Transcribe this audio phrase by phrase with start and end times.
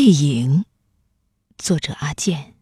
[0.00, 0.64] 背影，
[1.58, 2.54] 作者阿健。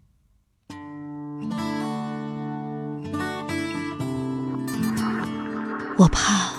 [5.97, 6.51] 我怕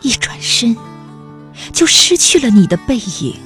[0.00, 0.74] 一转身
[1.70, 3.38] 就失去了你的背影，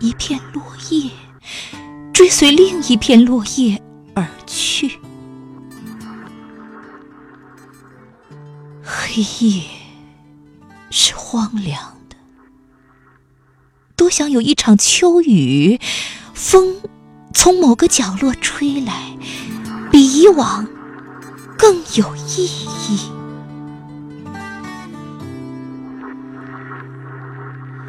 [0.00, 1.10] 一片落叶
[2.14, 3.82] 追随另一片落叶
[4.14, 4.98] 而去，
[8.82, 9.64] 黑夜
[10.90, 11.94] 是荒凉。
[14.04, 15.80] 多想有一场秋雨，
[16.34, 16.76] 风
[17.32, 19.16] 从某个角落吹来，
[19.90, 20.68] 比以往
[21.56, 22.44] 更有意
[22.86, 22.98] 义。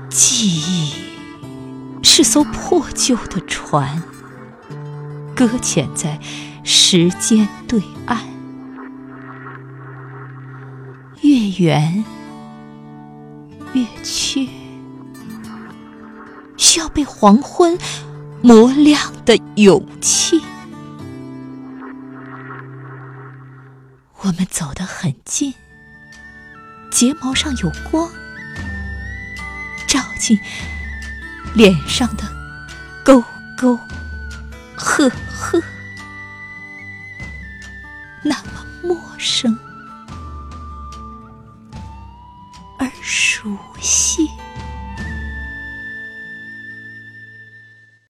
[0.09, 0.93] 记忆
[2.01, 4.01] 是艘破旧的船，
[5.35, 6.17] 搁浅在
[6.63, 8.19] 时间对岸，
[11.19, 12.05] 越远
[13.73, 14.47] 越缺。
[16.75, 17.77] 要被黄昏
[18.41, 20.41] 磨亮的勇气。
[24.21, 25.53] 我们走得很近，
[26.91, 28.09] 睫毛上有光，
[29.87, 30.39] 照进
[31.53, 32.23] 脸上的
[33.03, 33.23] 沟
[33.57, 33.77] 沟
[34.75, 35.61] 壑壑，
[38.23, 39.57] 那么陌生
[42.79, 44.27] 而熟悉。